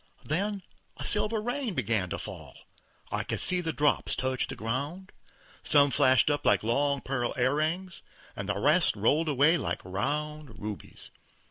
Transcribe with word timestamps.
Then 0.25 0.63
a 0.97 1.05
silver 1.05 1.39
rain 1.39 1.75
began 1.75 2.09
to 2.09 2.17
fall. 2.17 2.55
I 3.11 3.23
could 3.23 3.39
see 3.39 3.61
the 3.61 3.71
drops 3.71 4.15
touch 4.15 4.47
the 4.47 4.55
ground; 4.55 5.11
some 5.61 5.91
flashed 5.91 6.31
up 6.31 6.43
like 6.43 6.63
long 6.63 7.01
pearl 7.01 7.35
ear 7.37 7.53
rings, 7.53 8.01
and 8.35 8.49
the 8.49 8.57
rest 8.57 8.95
rolled 8.95 9.29
away 9.29 9.57
like 9.57 9.85
round 9.85 10.57
rubies. 10.59 11.11